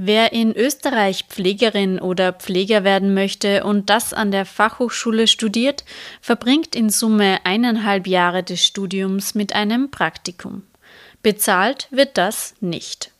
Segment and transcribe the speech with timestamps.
[0.00, 5.84] Wer in Österreich Pflegerin oder Pfleger werden möchte und das an der Fachhochschule studiert,
[6.20, 10.62] verbringt in Summe eineinhalb Jahre des Studiums mit einem Praktikum.
[11.24, 13.10] Bezahlt wird das nicht.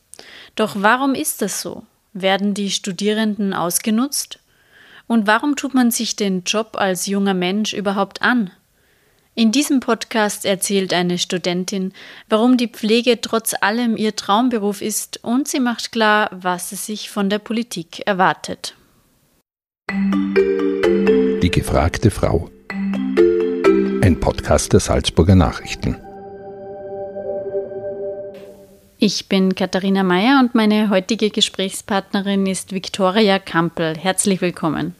[0.54, 1.82] Doch warum ist das so?
[2.12, 4.38] Werden die Studierenden ausgenutzt?
[5.08, 8.52] Und warum tut man sich den Job als junger Mensch überhaupt an?
[9.38, 11.92] In diesem Podcast erzählt eine Studentin,
[12.28, 17.08] warum die Pflege trotz allem ihr Traumberuf ist und sie macht klar, was sie sich
[17.08, 18.74] von der Politik erwartet.
[19.92, 22.50] Die gefragte Frau.
[24.02, 25.96] Ein Podcast der Salzburger Nachrichten.
[28.98, 33.96] Ich bin Katharina Mayer und meine heutige Gesprächspartnerin ist Viktoria Kampel.
[33.96, 34.96] Herzlich willkommen.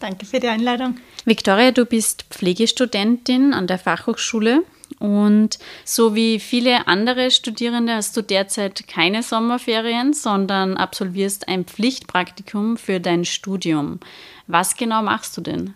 [0.00, 0.96] Danke für die Einladung.
[1.24, 4.62] Viktoria, du bist Pflegestudentin an der Fachhochschule
[4.98, 12.76] und so wie viele andere Studierende hast du derzeit keine Sommerferien, sondern absolvierst ein Pflichtpraktikum
[12.76, 14.00] für dein Studium.
[14.46, 15.74] Was genau machst du denn?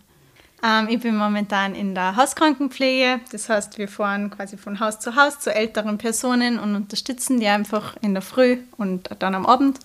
[0.63, 3.19] Ähm, ich bin momentan in der Hauskrankenpflege.
[3.31, 7.47] Das heißt, wir fahren quasi von Haus zu Haus zu älteren Personen und unterstützen die
[7.47, 9.79] einfach in der Früh und dann am Abend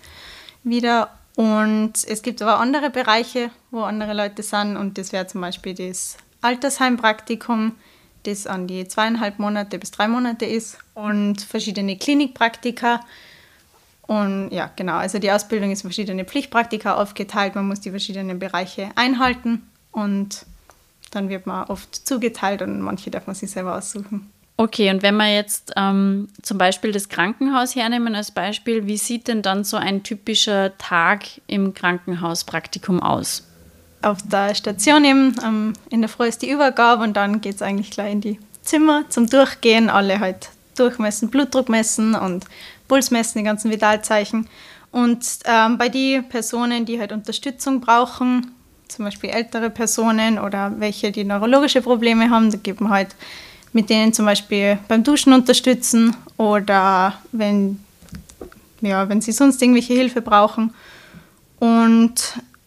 [0.62, 1.11] wieder.
[1.39, 4.77] Und es gibt aber andere Bereiche, wo andere Leute sind.
[4.77, 7.77] Und das wäre zum Beispiel das Altersheimpraktikum,
[8.25, 10.78] das an die zweieinhalb Monate bis drei Monate ist.
[10.94, 13.05] Und verschiedene Klinikpraktika.
[14.09, 17.55] Und ja, genau, also die Ausbildung ist verschiedene Pflichtpraktika aufgeteilt.
[17.55, 19.62] Man muss die verschiedenen Bereiche einhalten.
[19.92, 20.44] Und
[21.12, 24.28] dann wird man oft zugeteilt und manche darf man sich selber aussuchen.
[24.60, 29.28] Okay, und wenn wir jetzt ähm, zum Beispiel das Krankenhaus hernehmen als Beispiel, wie sieht
[29.28, 33.47] denn dann so ein typischer Tag im Krankenhauspraktikum aus?
[34.02, 37.62] Auf der Station eben, ähm, in der Früh ist die Übergabe und dann geht es
[37.62, 42.44] eigentlich gleich in die Zimmer zum Durchgehen, alle halt durchmessen, Blutdruck messen und
[42.88, 44.48] Puls messen, die ganzen Vitalzeichen.
[44.91, 48.50] Und ähm, bei den Personen, die halt Unterstützung brauchen,
[48.88, 53.14] zum Beispiel ältere Personen oder welche, die neurologische Probleme haben, da gibt man halt
[53.72, 57.78] mit denen zum Beispiel beim Duschen unterstützen oder wenn,
[58.80, 60.74] ja, wenn sie sonst irgendwelche Hilfe brauchen.
[61.58, 62.14] Und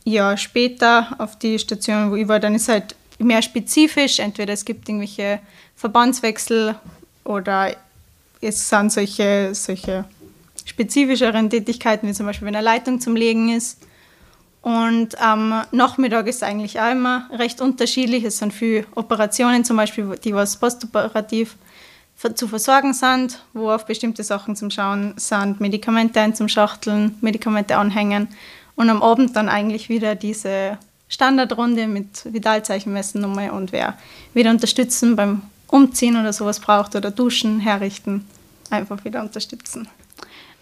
[0.04, 4.20] ja, später auf die Station, wo ich war, dann ist halt mehr spezifisch.
[4.20, 5.40] Entweder es gibt irgendwelche
[5.76, 6.76] Verbandswechsel
[7.24, 7.76] oder
[8.42, 10.06] es sind solche, solche
[10.66, 13.78] spezifischeren Tätigkeiten, wie zum Beispiel, wenn eine Leitung zum Legen ist
[14.62, 18.24] und am Nachmittag ist eigentlich auch immer recht unterschiedlich.
[18.24, 21.56] Es sind viele Operationen zum Beispiel, die was postoperativ
[22.36, 28.28] zu versorgen sind, wo auf bestimmte Sachen zum Schauen sind, Medikamente einzuschachteln, Medikamente anhängen
[28.76, 30.78] und am Abend dann eigentlich wieder diese
[31.10, 33.98] Standardrunde mit Vitalzeichen messen nochmal und wer
[34.36, 38.28] wieder unterstützen beim Umziehen oder sowas braucht oder Duschen herrichten,
[38.70, 39.88] einfach wieder unterstützen.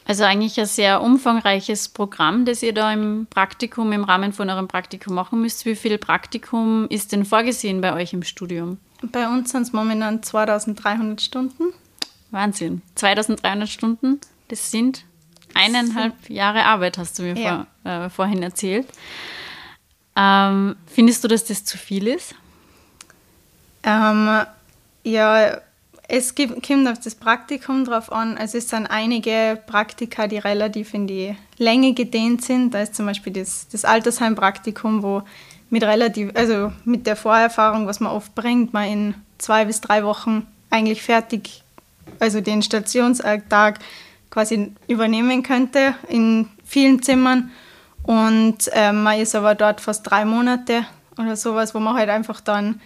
[0.10, 4.68] Also eigentlich ein sehr umfangreiches Programm, das ihr da im Praktikum, im Rahmen von eurem
[4.68, 5.68] Praktikum machen müsst.
[5.68, 8.80] Wie viel Praktikum ist denn vorgesehen bei euch im Studium?
[9.04, 11.74] Bei uns sind es momentan 2300 Stunden.
[12.32, 12.82] Wahnsinn.
[12.96, 15.06] 2300 Stunden, das sind
[15.54, 17.68] eineinhalb Jahre Arbeit, hast du mir ja.
[17.84, 18.88] vor, äh, vorhin erzählt.
[20.16, 22.34] Ähm, findest du, dass das zu viel ist?
[23.84, 24.42] Ähm,
[25.04, 25.62] ja,
[26.12, 28.36] es gibt, kommt auf das Praktikum drauf an.
[28.38, 32.74] Also es sind einige Praktika, die relativ in die Länge gedehnt sind.
[32.74, 35.22] Da ist zum Beispiel das, das Altersheimpraktikum, wo
[35.70, 40.04] mit relativ, also mit der Vorerfahrung, was man oft bringt, man in zwei bis drei
[40.04, 41.64] Wochen eigentlich fertig,
[42.20, 43.78] also den Stationsalltag
[44.32, 47.52] quasi übernehmen könnte in vielen Zimmern.
[48.02, 50.88] Und äh, man ist aber dort fast drei Monate
[51.20, 52.82] oder sowas, wo man halt einfach dann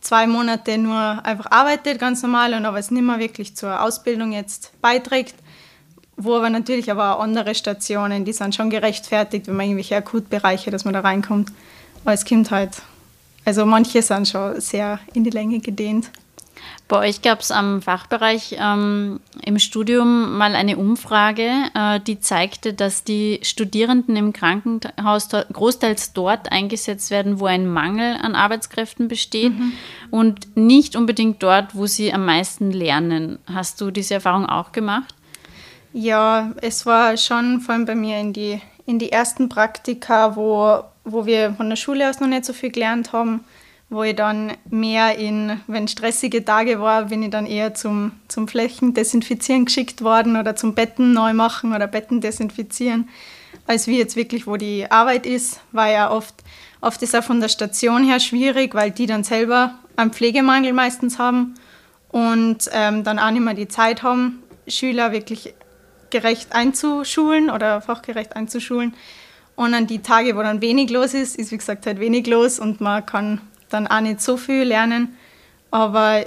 [0.00, 4.32] zwei Monate nur einfach arbeitet, ganz normal, und aber es nicht mehr wirklich zur Ausbildung
[4.32, 5.34] jetzt beiträgt.
[6.16, 10.70] Wo aber natürlich aber auch andere Stationen, die sind schon gerechtfertigt, wenn man irgendwelche Akutbereiche,
[10.70, 11.50] dass man da reinkommt.
[12.04, 12.82] Es kommt halt,
[13.44, 16.10] also manche sind schon sehr in die Länge gedehnt.
[16.90, 22.74] Bei euch gab es am Fachbereich ähm, im Studium mal eine Umfrage, äh, die zeigte,
[22.74, 29.56] dass die Studierenden im Krankenhaus großteils dort eingesetzt werden, wo ein Mangel an Arbeitskräften besteht
[29.56, 29.72] mhm.
[30.10, 33.38] und nicht unbedingt dort, wo sie am meisten lernen.
[33.46, 35.14] Hast du diese Erfahrung auch gemacht?
[35.92, 40.82] Ja, es war schon vor allem bei mir in die, in die ersten Praktika, wo,
[41.04, 43.44] wo wir von der Schule aus noch nicht so viel gelernt haben
[43.90, 48.46] wo ich dann mehr in, wenn stressige Tage war, bin ich dann eher zum, zum
[48.46, 53.08] Flächendesinfizieren geschickt worden oder zum Betten neu machen oder Betten desinfizieren,
[53.66, 56.34] als wie jetzt wirklich, wo die Arbeit ist, war ja oft,
[56.80, 61.18] oft ist auch von der Station her schwierig, weil die dann selber einen Pflegemangel meistens
[61.18, 61.56] haben
[62.12, 65.52] und ähm, dann auch nicht mehr die Zeit haben, Schüler wirklich
[66.10, 68.94] gerecht einzuschulen oder fachgerecht einzuschulen.
[69.56, 72.60] Und an die Tage, wo dann wenig los ist, ist wie gesagt halt wenig los
[72.60, 73.40] und man kann
[73.70, 75.16] dann auch nicht so viel lernen.
[75.70, 76.24] Aber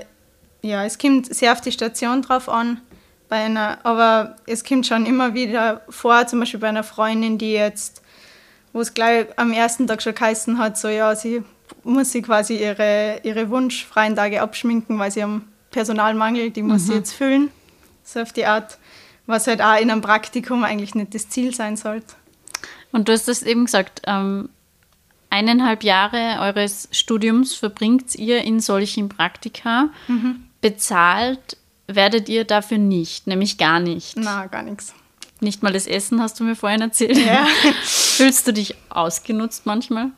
[0.61, 2.81] ja, es kommt sehr auf die Station drauf an.
[3.29, 7.53] Bei einer, aber es kommt schon immer wieder vor, zum Beispiel bei einer Freundin, die
[7.53, 8.01] jetzt,
[8.73, 11.43] wo es gleich am ersten Tag schon geheißen hat, so ja, sie
[11.83, 16.87] muss sie quasi ihre, ihre wunschfreien Tage abschminken, weil sie am Personalmangel, die muss mhm.
[16.87, 17.49] sie jetzt füllen.
[18.03, 18.77] So auf die Art,
[19.25, 22.15] was halt auch in einem Praktikum eigentlich nicht das Ziel sein sollte.
[22.91, 24.49] Und du hast das eben gesagt, ähm,
[25.33, 29.89] eineinhalb Jahre eures Studiums verbringt ihr in solchen Praktika.
[30.07, 30.45] Mhm.
[30.61, 31.57] Bezahlt
[31.87, 34.15] werdet ihr dafür nicht, nämlich gar nicht.
[34.15, 34.93] Na, gar nichts.
[35.39, 37.17] Nicht mal das Essen, hast du mir vorhin erzählt.
[37.17, 37.47] Ja.
[37.83, 40.11] Fühlst du dich ausgenutzt manchmal?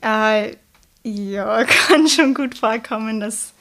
[0.00, 0.56] Äh,
[1.04, 3.52] ja, kann schon gut vorkommen, dass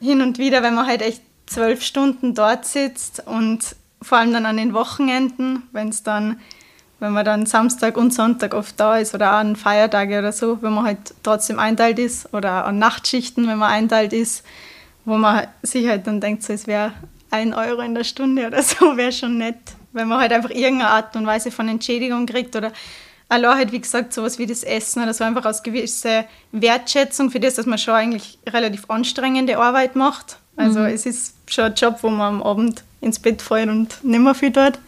[0.00, 4.46] hin und wieder, wenn man halt echt zwölf Stunden dort sitzt und vor allem dann
[4.46, 6.40] an den Wochenenden, wenn es dann
[7.00, 10.62] wenn man dann Samstag und Sonntag oft da ist oder auch an Feiertage oder so,
[10.62, 14.44] wenn man halt trotzdem einteilt ist oder an Nachtschichten, wenn man einteilt ist,
[15.06, 16.92] wo man sich halt dann denkt, so, es wäre
[17.30, 19.58] ein Euro in der Stunde oder so, wäre schon nett,
[19.92, 22.70] wenn man halt einfach irgendeine Art und Weise von Entschädigung kriegt oder
[23.30, 27.40] allein halt, wie gesagt, sowas wie das Essen oder so einfach aus gewisser Wertschätzung für
[27.40, 30.36] das, dass man schon eigentlich relativ anstrengende Arbeit macht.
[30.56, 30.86] Also mhm.
[30.86, 34.34] es ist schon ein Job, wo man am Abend ins Bett fällt und nicht mehr
[34.34, 34.78] viel tut.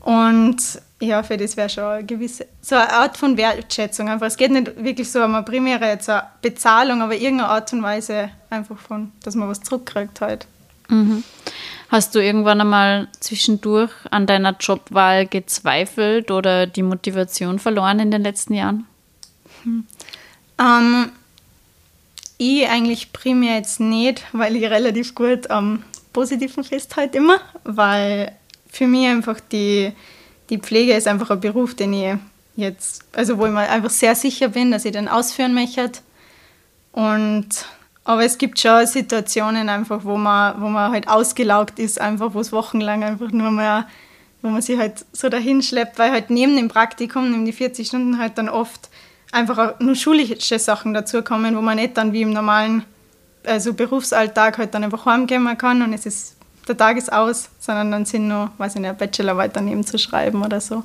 [0.00, 0.56] Und
[1.04, 4.26] ja, für das wäre schon eine gewisse, so eine Art von Wertschätzung einfach.
[4.26, 7.82] Es geht nicht wirklich so um eine primäre jetzt eine Bezahlung, aber irgendeine Art und
[7.82, 10.46] Weise einfach von, dass man was zurückkriegt halt.
[10.88, 11.24] Mhm.
[11.88, 18.22] Hast du irgendwann einmal zwischendurch an deiner Jobwahl gezweifelt oder die Motivation verloren in den
[18.22, 18.86] letzten Jahren?
[19.62, 19.86] Hm.
[20.58, 21.12] Ähm,
[22.38, 28.32] ich eigentlich primär jetzt nicht, weil ich relativ gut am Positiven festhalte immer, weil
[28.68, 29.92] für mich einfach die
[30.50, 32.16] die Pflege ist einfach ein Beruf, den ich
[32.56, 35.90] jetzt, also wo ich mir einfach sehr sicher bin, dass ich den ausführen möchte.
[36.92, 37.48] Und,
[38.04, 42.40] aber es gibt schon Situationen einfach, wo man, wo man halt ausgelaugt ist, einfach, wo
[42.40, 43.88] es wochenlang einfach nur mehr,
[44.42, 47.88] wo man sich halt so dahin schleppt, weil halt neben dem Praktikum, neben die 40
[47.88, 48.90] Stunden halt dann oft
[49.32, 52.84] einfach auch nur schulische Sachen dazukommen, wo man nicht dann wie im normalen
[53.46, 56.33] also Berufsalltag halt dann einfach heimgehen kann und es ist
[56.66, 60.42] der Tag ist aus, sondern dann sind nur, weiß ich nicht, Bachelorarbeit daneben zu schreiben
[60.42, 60.82] oder so.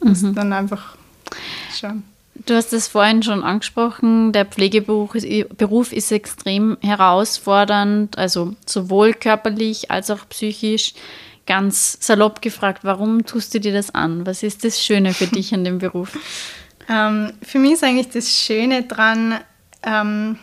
[0.00, 0.34] Das mhm.
[0.34, 0.96] dann einfach
[1.78, 2.04] schon.
[2.46, 9.12] Du hast es vorhin schon angesprochen, der Pflegeberuf ist, Beruf ist extrem herausfordernd, also sowohl
[9.12, 10.94] körperlich als auch psychisch.
[11.44, 14.26] Ganz salopp gefragt, warum tust du dir das an?
[14.26, 16.18] Was ist das Schöne für dich an dem Beruf?
[16.88, 19.38] Ähm, für mich ist eigentlich das Schöne daran,
[19.84, 20.36] ähm,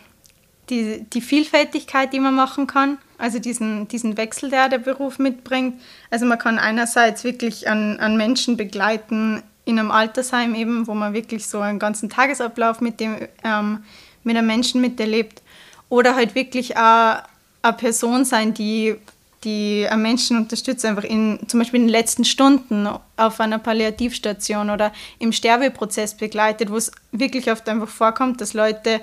[0.70, 2.96] die, die Vielfältigkeit, die man machen kann.
[3.20, 5.80] Also diesen, diesen Wechsel, der der Beruf mitbringt.
[6.10, 11.12] Also man kann einerseits wirklich an, an Menschen begleiten in einem Altersheim eben, wo man
[11.12, 13.84] wirklich so einen ganzen Tagesablauf mit dem ähm,
[14.22, 15.42] mit einem Menschen miterlebt.
[15.88, 17.22] Oder halt wirklich auch
[17.62, 18.96] eine Person sein, die,
[19.44, 24.70] die einen Menschen unterstützt, einfach in zum Beispiel in den letzten Stunden auf einer Palliativstation
[24.70, 29.00] oder im Sterbeprozess begleitet, wo es wirklich oft einfach vorkommt, dass Leute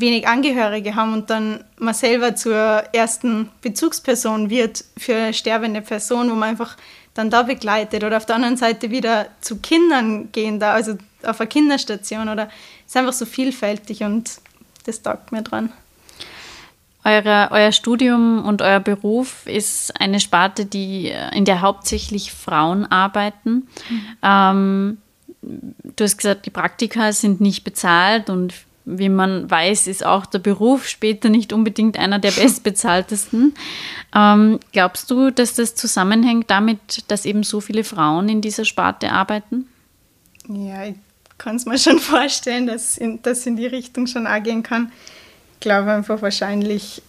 [0.00, 2.54] wenig Angehörige haben und dann man selber zur
[2.92, 6.76] ersten Bezugsperson wird für eine sterbende Person, wo man einfach
[7.14, 11.40] dann da begleitet oder auf der anderen Seite wieder zu Kindern gehen da, also auf
[11.40, 12.48] eine Kinderstation oder
[12.84, 14.32] es ist einfach so vielfältig und
[14.84, 15.72] das taugt mir dran.
[17.02, 23.68] Eure, euer Studium und euer Beruf ist eine Sparte, die, in der hauptsächlich Frauen arbeiten.
[23.88, 24.16] Mhm.
[24.22, 24.98] Ähm,
[25.40, 28.52] du hast gesagt, die Praktika sind nicht bezahlt und
[28.86, 33.54] wie man weiß, ist auch der Beruf später nicht unbedingt einer der bestbezahltesten.
[34.14, 39.12] Ähm, glaubst du, dass das zusammenhängt damit, dass eben so viele Frauen in dieser Sparte
[39.12, 39.66] arbeiten?
[40.48, 40.94] Ja, ich
[41.36, 44.92] kann es mir schon vorstellen, dass in, das in die Richtung schon auch gehen kann.
[45.54, 47.02] Ich glaube einfach wahrscheinlich,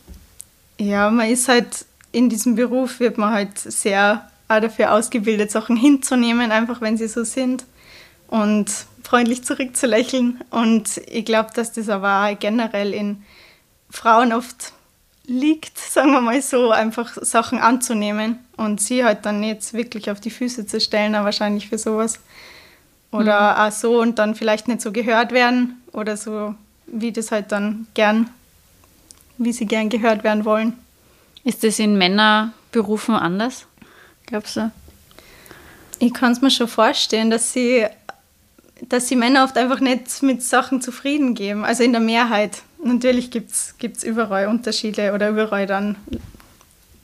[0.79, 5.75] ja, man ist halt in diesem Beruf, wird man halt sehr auch dafür ausgebildet, Sachen
[5.75, 7.65] hinzunehmen, einfach wenn sie so sind.
[8.27, 8.69] Und
[9.03, 10.41] freundlich zurückzulächeln.
[10.49, 13.23] Und ich glaube, dass das aber generell in
[13.89, 14.73] Frauen oft
[15.25, 20.19] liegt, sagen wir mal so, einfach Sachen anzunehmen und sie halt dann nicht wirklich auf
[20.19, 22.19] die Füße zu stellen, aber wahrscheinlich für sowas.
[23.11, 23.61] Oder mhm.
[23.61, 26.55] auch so und dann vielleicht nicht so gehört werden oder so
[26.87, 28.29] wie das halt dann gern,
[29.37, 30.73] wie sie gern gehört werden wollen.
[31.43, 33.65] Ist das in Männerberufen anders,
[34.25, 34.71] glaubst du?
[35.99, 37.85] Ich kann es mir schon vorstellen, dass sie,
[38.81, 41.65] dass sie Männer oft einfach nicht mit Sachen zufrieden geben.
[41.65, 42.61] Also in der Mehrheit.
[42.83, 45.95] Natürlich gibt es überall Unterschiede oder überall dann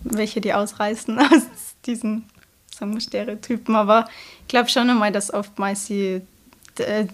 [0.03, 1.43] welche, die ausreißen aus
[1.85, 2.25] diesen
[2.69, 3.75] sagen wir, Stereotypen.
[3.75, 4.07] Aber
[4.41, 6.21] ich glaube schon einmal, dass oftmals sie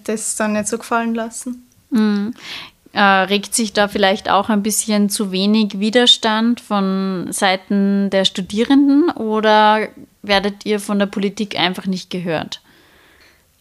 [0.06, 1.68] das dann nicht so gefallen lassen.
[1.89, 2.34] Mhm.
[2.92, 9.12] Äh, regt sich da vielleicht auch ein bisschen zu wenig Widerstand von Seiten der Studierenden
[9.12, 9.89] oder
[10.24, 12.62] werdet ihr von der Politik einfach nicht gehört?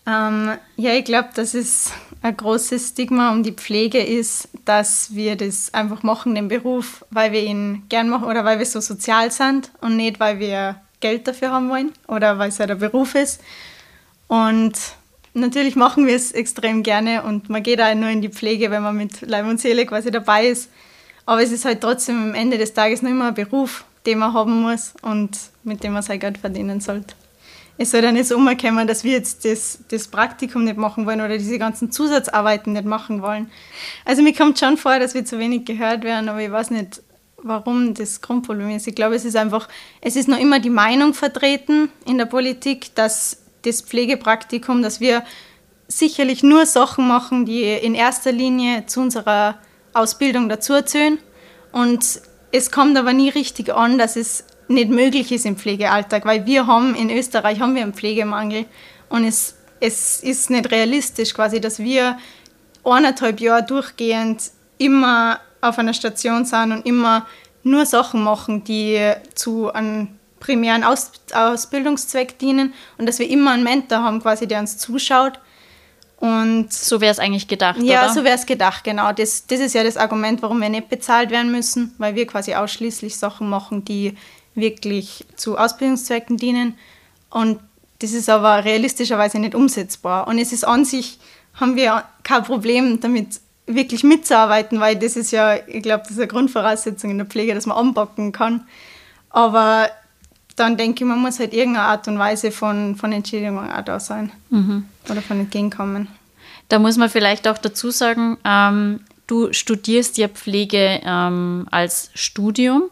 [0.09, 5.37] Ähm, ja, ich glaube, dass es ein großes Stigma um die Pflege ist, dass wir
[5.37, 9.31] das einfach machen, den Beruf, weil wir ihn gern machen oder weil wir so sozial
[9.31, 13.15] sind und nicht, weil wir Geld dafür haben wollen oder weil es ja der Beruf
[13.15, 13.43] ist.
[14.29, 14.73] Und
[15.35, 18.83] natürlich machen wir es extrem gerne und man geht auch nur in die Pflege, wenn
[18.83, 20.71] man mit Leib und Seele quasi dabei ist.
[21.27, 24.33] Aber es ist halt trotzdem am Ende des Tages noch immer ein Beruf, den man
[24.33, 27.15] haben muss und mit dem man sein Geld verdienen sollte.
[27.81, 31.21] Es soll dann nicht so umkommen, dass wir jetzt das, das Praktikum nicht machen wollen
[31.21, 33.51] oder diese ganzen Zusatzarbeiten nicht machen wollen.
[34.05, 37.01] Also mir kommt schon vor, dass wir zu wenig gehört werden, aber ich weiß nicht,
[37.41, 38.89] warum das Grundproblem ist.
[38.89, 39.69] Ich glaube, es ist einfach,
[40.01, 45.23] es ist noch immer die Meinung vertreten in der Politik, dass das Pflegepraktikum, dass wir
[45.87, 49.57] sicherlich nur Sachen machen, die in erster Linie zu unserer
[49.93, 51.19] Ausbildung dazuerzählen.
[51.73, 52.21] Und
[52.51, 56.67] es kommt aber nie richtig an, dass es nicht möglich ist im Pflegealltag, weil wir
[56.67, 58.67] haben in Österreich haben wir einen Pflegemangel
[59.09, 62.19] und es, es ist nicht realistisch quasi, dass wir
[62.85, 64.43] eineinhalb Jahre durchgehend
[64.79, 67.27] immer auf einer Station sind und immer
[67.63, 70.09] nur Sachen machen, die zu einem
[70.41, 75.41] primären Aus Ausbildungszweck dienen und dass wir immer einen Mentor haben, quasi, der uns zuschaut.
[76.21, 78.13] Und so wäre es eigentlich gedacht, ja, oder?
[78.13, 79.13] so wäre es gedacht, genau.
[79.13, 82.55] Das, das ist ja das Argument, warum wir nicht bezahlt werden müssen, weil wir quasi
[82.55, 84.17] ausschließlich Sachen machen, die
[84.61, 86.75] wirklich zu Ausbildungszwecken dienen.
[87.31, 87.61] Und
[88.01, 90.29] das ist aber realistischerweise nicht umsetzbar.
[90.29, 91.19] Und es ist an sich,
[91.55, 96.19] haben wir kein Problem damit, wirklich mitzuarbeiten, weil das ist ja, ich glaube, das ist
[96.19, 98.67] eine Grundvoraussetzung in der Pflege, dass man anpacken kann.
[99.31, 99.91] Aber
[100.57, 104.01] dann denke ich, man muss halt irgendeine Art und Weise von, von Entschädigung auch da
[104.01, 104.87] sein mhm.
[105.09, 106.09] oder von Entgegenkommen.
[106.69, 112.91] Da muss man vielleicht auch dazu sagen, ähm, du studierst ja Pflege ähm, als Studium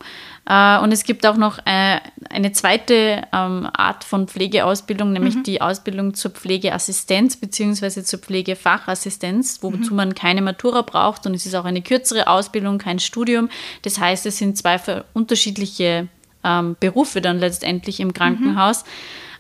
[0.49, 1.99] äh, und es gibt auch noch äh,
[2.31, 5.43] eine zweite ähm, Art von Pflegeausbildung, nämlich mhm.
[5.43, 8.05] die Ausbildung zur Pflegeassistenz bzw.
[8.05, 9.97] zur Pflegefachassistenz, wozu mhm.
[9.97, 13.49] man keine Matura braucht und es ist auch eine kürzere Ausbildung, kein Studium.
[13.83, 14.81] Das heißt, es sind zwei
[15.15, 16.07] unterschiedliche
[16.45, 18.85] ähm, Berufe dann letztendlich im Krankenhaus.
[18.85, 18.89] Mhm.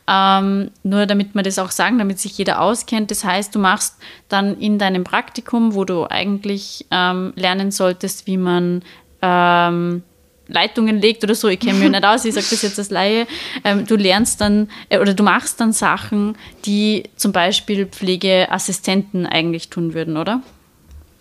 [0.08, 3.10] Ähm, nur damit wir das auch sagen, damit sich jeder auskennt.
[3.10, 3.96] Das heißt, du machst
[4.28, 8.82] dann in deinem Praktikum, wo du eigentlich ähm, lernen solltest, wie man
[9.20, 10.02] ähm,
[10.48, 13.26] Leitungen legt oder so, ich kenne mich nicht aus, ich sage das jetzt als Laie,
[13.64, 19.70] ähm, du lernst dann äh, oder du machst dann Sachen, die zum Beispiel Pflegeassistenten eigentlich
[19.70, 20.42] tun würden, oder?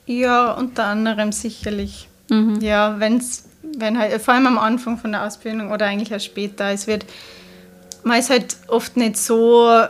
[0.06, 2.08] Ja, unter anderem sicherlich.
[2.30, 2.60] Mhm.
[2.62, 6.72] Ja, wenn's, wenn halt, vor allem am Anfang von der Ausbildung oder eigentlich auch später,
[6.72, 7.06] es wird,
[8.06, 9.84] man ist halt oft nicht so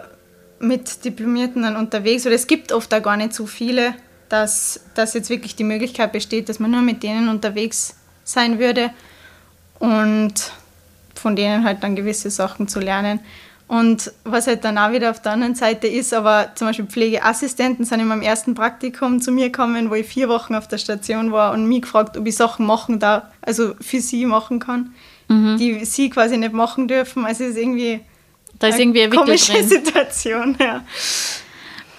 [0.59, 3.93] mit Diplomierten dann unterwegs oder es gibt oft auch gar nicht so viele,
[4.29, 8.89] dass, dass jetzt wirklich die Möglichkeit besteht, dass man nur mit denen unterwegs sein würde
[9.79, 10.33] und
[11.13, 13.19] von denen halt dann gewisse Sachen zu lernen.
[13.67, 17.83] Und was halt dann auch wieder auf der anderen Seite ist, aber zum Beispiel Pflegeassistenten
[17.83, 21.31] sind in meinem ersten Praktikum zu mir gekommen, wo ich vier Wochen auf der Station
[21.31, 24.93] war und mich gefragt, ob ich Sachen machen darf, also für sie machen kann,
[25.27, 25.57] mhm.
[25.57, 27.25] die sie quasi nicht machen dürfen.
[27.25, 28.01] Also es ist irgendwie
[28.59, 29.67] da ist irgendwie eine komische drin.
[29.67, 30.83] Situation, ja.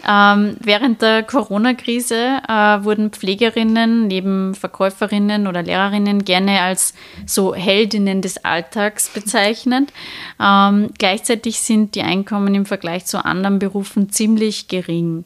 [0.08, 2.52] Ähm, während der Corona-Krise äh,
[2.84, 6.94] wurden Pflegerinnen neben Verkäuferinnen oder Lehrerinnen gerne als
[7.26, 9.92] so Heldinnen des Alltags bezeichnet.
[10.40, 15.24] Ähm, gleichzeitig sind die Einkommen im Vergleich zu anderen Berufen ziemlich gering.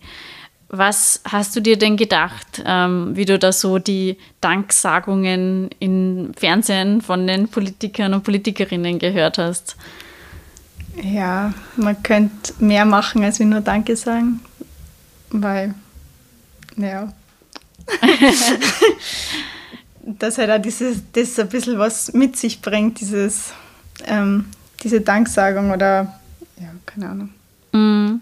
[0.73, 7.01] Was hast du dir denn gedacht, ähm, wie du da so die Danksagungen im Fernsehen
[7.01, 9.77] von den Politikern und Politikerinnen gehört hast?
[11.03, 14.41] Ja, man könnte mehr machen, als wir nur Danke sagen.
[15.31, 15.75] Weil,
[16.77, 17.13] ja.
[20.05, 23.53] dass halt auch dieses, das ein bisschen was mit sich bringt, dieses,
[24.07, 24.47] ähm,
[24.85, 26.21] diese Danksagung oder,
[26.61, 27.31] ja, keine Ahnung.
[27.73, 28.21] Mm.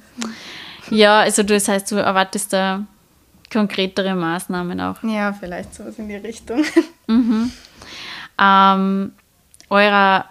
[0.91, 2.85] Ja, also das heißt, du erwartest da
[3.53, 5.03] konkretere Maßnahmen auch.
[5.03, 6.65] Ja, vielleicht sowas in die Richtung.
[7.07, 7.51] Mhm.
[8.39, 9.13] Ähm,
[9.71, 10.27] eurer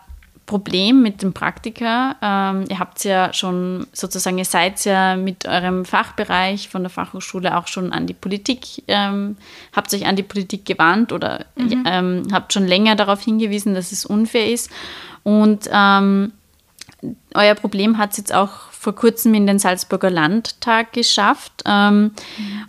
[0.46, 5.84] Problem mit dem Praktika, ähm, ihr habt ja schon sozusagen, ihr seid ja mit eurem
[5.84, 9.36] Fachbereich von der Fachhochschule auch schon an die Politik, ähm,
[9.76, 11.84] habt euch an die Politik gewandt oder mhm.
[11.86, 14.72] ähm, habt schon länger darauf hingewiesen, dass es unfair ist.
[15.24, 16.32] Und ähm,
[17.34, 21.64] euer Problem hat es jetzt auch vor kurzem in den Salzburger Landtag geschafft.
[21.66, 22.12] Ähm.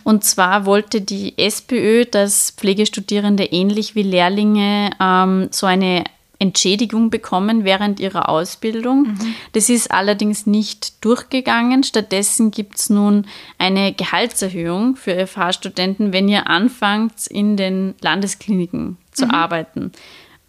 [0.03, 6.03] Und zwar wollte die SPÖ, dass Pflegestudierende ähnlich wie Lehrlinge ähm, so eine
[6.39, 9.03] Entschädigung bekommen während ihrer Ausbildung.
[9.03, 9.35] Mhm.
[9.51, 11.83] Das ist allerdings nicht durchgegangen.
[11.83, 19.25] Stattdessen gibt es nun eine Gehaltserhöhung für FH-Studenten, wenn ihr anfangt, in den Landeskliniken zu
[19.25, 19.31] mhm.
[19.31, 19.91] arbeiten.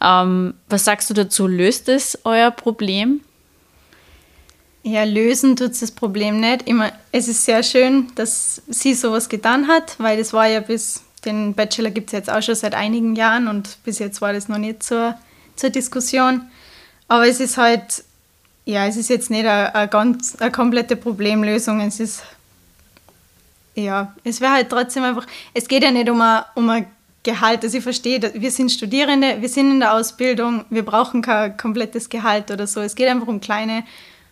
[0.00, 1.48] Ähm, was sagst du dazu?
[1.48, 3.20] Löst es euer Problem?
[4.82, 6.66] Ja, lösen tut es das Problem nicht.
[6.66, 11.02] Immer, es ist sehr schön, dass sie sowas getan hat, weil das war ja bis,
[11.24, 14.48] den Bachelor gibt es jetzt auch schon seit einigen Jahren und bis jetzt war das
[14.48, 15.12] noch nicht so
[15.56, 16.46] zur Diskussion.
[17.08, 18.04] Aber es ist halt,
[18.64, 21.80] ja, es ist jetzt nicht eine, ganz eine komplette Problemlösung.
[21.80, 22.22] Es ist,
[23.74, 26.86] ja, es wäre halt trotzdem einfach, es geht ja nicht um ein, um ein
[27.22, 27.62] Gehalt.
[27.64, 32.08] Also ich verstehe, wir sind Studierende, wir sind in der Ausbildung, wir brauchen kein komplettes
[32.08, 32.80] Gehalt oder so.
[32.80, 33.84] Es geht einfach um kleine,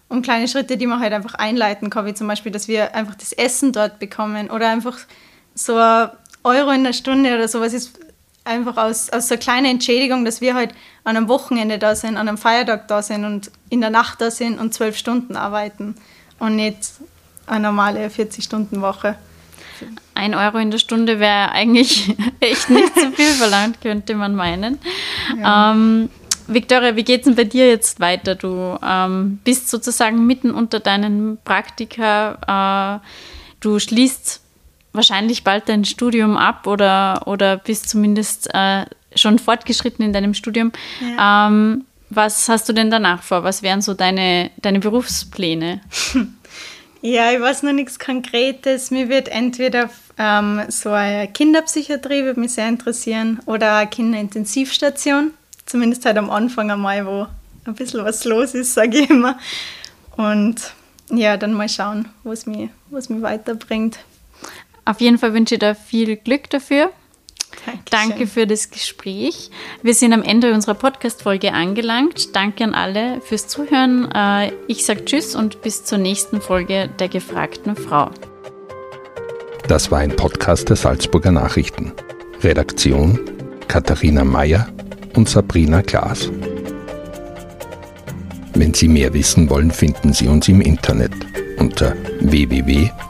[0.08, 3.14] um kleine Schritte, die man halt einfach einleiten kann, wie zum Beispiel, dass wir einfach
[3.14, 4.98] das Essen dort bekommen oder einfach
[5.54, 6.10] so ein
[6.44, 7.98] Euro in der Stunde oder sowas ist
[8.44, 10.70] einfach aus, aus so einer kleinen Entschädigung, dass wir halt
[11.04, 14.30] an einem Wochenende da sind, an einem Feiertag da sind und in der Nacht da
[14.30, 15.94] sind und zwölf Stunden arbeiten
[16.38, 16.78] und nicht
[17.46, 19.16] eine normale 40-Stunden-Woche.
[20.14, 24.78] Ein Euro in der Stunde wäre eigentlich echt nicht so viel verlangt, könnte man meinen.
[25.38, 25.72] Ja.
[25.72, 26.10] Ähm,
[26.48, 28.34] Victoria, wie geht es denn bei dir jetzt weiter?
[28.34, 33.00] Du ähm, bist sozusagen mitten unter deinen Praktika.
[33.02, 33.06] Äh,
[33.60, 34.40] du schließt
[34.92, 40.72] wahrscheinlich bald dein Studium ab oder, oder bist zumindest äh, schon fortgeschritten in deinem Studium.
[41.00, 41.48] Ja.
[41.48, 43.44] Ähm, was hast du denn danach vor?
[43.44, 45.80] Was wären so deine, deine Berufspläne?
[47.00, 48.90] Ja, ich weiß noch nichts Konkretes.
[48.90, 49.88] Mir wird entweder
[50.18, 55.32] ähm, so eine Kinderpsychiatrie würde mich sehr interessieren oder eine Kinderintensivstation.
[55.68, 57.26] Zumindest halt am Anfang einmal, wo
[57.66, 59.38] ein bisschen was los ist, sage ich immer.
[60.16, 60.72] Und
[61.10, 63.98] ja, dann mal schauen, wo es mich, mich weiterbringt.
[64.86, 66.90] Auf jeden Fall wünsche ich dir viel Glück dafür.
[67.66, 67.82] Dankeschön.
[67.90, 69.50] Danke für das Gespräch.
[69.82, 72.34] Wir sind am Ende unserer Podcast-Folge angelangt.
[72.34, 74.10] Danke an alle fürs Zuhören.
[74.12, 78.10] Äh, ich sage Tschüss und bis zur nächsten Folge der gefragten Frau.
[79.66, 81.92] Das war ein Podcast der Salzburger Nachrichten.
[82.42, 83.20] Redaktion
[83.68, 84.72] Katharina Mayer
[85.18, 86.30] und Sabrina Klaas.
[88.54, 91.10] Wenn Sie mehr wissen wollen, finden Sie uns im Internet
[91.58, 93.08] unter www.sn.at.